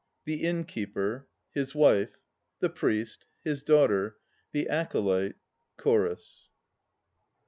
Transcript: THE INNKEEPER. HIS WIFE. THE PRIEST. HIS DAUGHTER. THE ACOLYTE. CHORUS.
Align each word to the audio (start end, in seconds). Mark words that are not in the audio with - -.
THE 0.25 0.41
INNKEEPER. 0.43 1.27
HIS 1.51 1.75
WIFE. 1.75 2.17
THE 2.59 2.71
PRIEST. 2.71 3.27
HIS 3.43 3.61
DAUGHTER. 3.61 4.17
THE 4.51 4.67
ACOLYTE. 4.67 5.35
CHORUS. 5.77 6.49